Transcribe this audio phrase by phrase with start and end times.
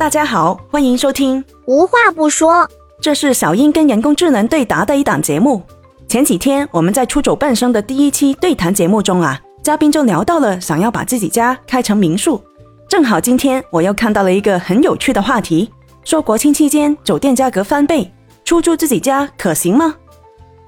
[0.00, 1.44] 大家好，欢迎收听。
[1.66, 2.66] 无话不说，
[3.02, 5.62] 这是小英跟人工智能对答的一档节目。
[6.08, 12.42] 前几天我们在出走半生的第一期对谈节目中啊，嘉宾就聊到了想要把自己家开成民宿。
[12.88, 15.70] 正好今天我又看到了一个很有趣的话题，
[16.02, 18.10] 说国庆期间酒店价格翻倍，
[18.42, 19.94] 出租自己家可行吗？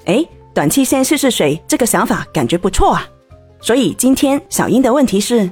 [0.05, 0.23] 哎，
[0.53, 3.09] 短期先试试水，这个想法感觉不错啊。
[3.63, 5.51] 所以今天小英的问题是：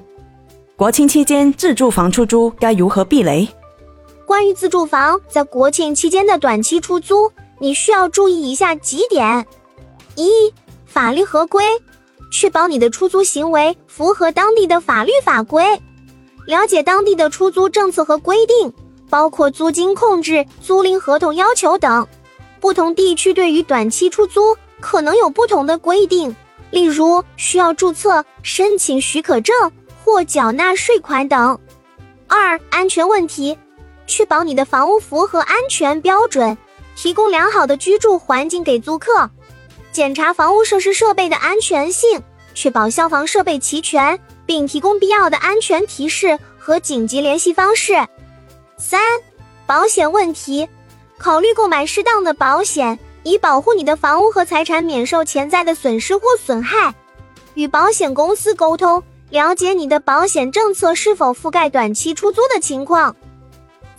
[0.76, 3.48] 国庆期间自住房出租该如何避雷？
[4.30, 9.44] 关于自住房在国庆期间的短期出租，你需要注意以下几点：
[10.14, 10.54] 一、
[10.86, 11.64] 法律合规，
[12.30, 15.82] 确保你的出租行为符合当地的法律法规，
[16.46, 18.72] 了解当地的出租政策和规定，
[19.10, 22.06] 包括租金控制、租赁合同要求等。
[22.60, 26.36] 不同地区对于短期出租可能有不同的规定，
[26.70, 29.72] 例如需要注册、申请许可证
[30.04, 31.58] 或缴纳税款等。
[32.28, 33.58] 二、安全问题。
[34.10, 36.58] 确保你的房屋符合安全标准，
[36.96, 39.30] 提供良好的居住环境给租客。
[39.92, 42.20] 检查房屋设施设备的安全性，
[42.52, 47.94] 确保消防设备齐全，并提供必要的安全提示和紧急联系方式。
[48.76, 49.00] 三、
[49.64, 50.68] 保险问题，
[51.16, 56.92] 考虑购买适当的保险，以保护你的房屋和财产免受潜在的损失或损害。
[57.54, 63.14] 与保险公司沟通，了解你的保险政策是否覆盖短期出租的情况。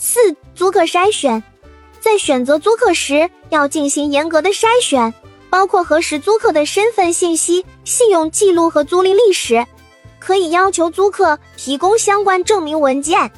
[0.03, 1.43] 四、租客筛选，
[1.99, 5.13] 在选择租客时要进行严格的筛选，
[5.47, 9.63] 包括核实租客的身份信息、信用记录和租赁历史，
[10.17, 13.31] 可以要求租客提供相关证明文件。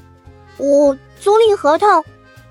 [0.58, 2.02] 五、租赁合同，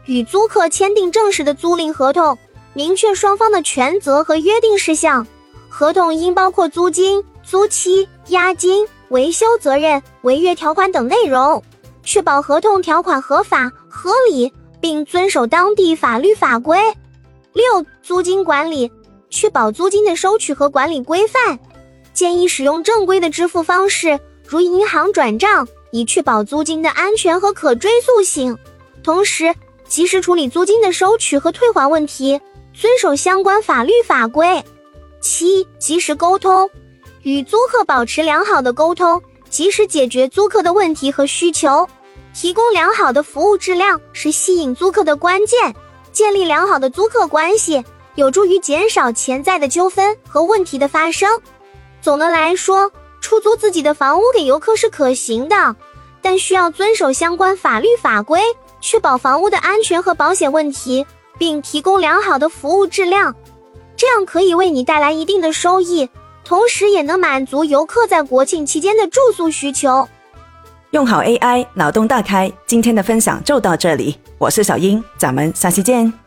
[0.04, 2.36] 与租客签订正式的租赁合同，
[2.74, 5.26] 明确双方的权责和约定事项。
[5.70, 11.64] 合同应包括租金、租期、押金、维修责任、违约条款等内容。
[12.02, 16.78] 确保合同条款合法合理，并遵守当地法律法规。
[17.52, 18.90] 六、租金管理，
[19.30, 21.58] 确保租金的收取和管理规范。
[22.12, 28.56] 建议使用正规的支付方式，如银行转账，以确保租金的安全和可追溯性。
[29.02, 29.54] 同时，
[29.86, 32.40] 及时处理租金的收取和退还问题，
[32.74, 34.62] 遵守相关法律法规。
[35.20, 36.68] 七、及时沟通，
[37.22, 39.22] 与租客保持良好的沟通。
[39.50, 41.86] 及时解决租客的问题和需求，
[42.34, 45.74] 提供良好的服务质量是吸引租客的关键。
[46.12, 47.82] 建立良好的租客关系，
[48.16, 51.40] 有助于减少潜在的纠纷和问题的发生。
[52.02, 55.74] 总的来说，出租自己的房屋给游客是可行的，
[56.20, 58.42] 但需要遵守相关法律法规，
[58.80, 61.06] 确保房屋的安全和保险问题，
[61.38, 63.34] 并提供良好的服务质量，
[63.96, 66.08] 这样可以为你带来一定的收益。
[66.44, 70.06] 同时也能满足游客在国庆期间的住宿需求。
[70.92, 72.52] 用好 AI，脑洞大开。
[72.66, 76.21] 今天的分享就到这里，我是小英，咱们下期见。